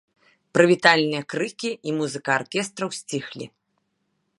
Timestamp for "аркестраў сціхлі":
2.41-3.45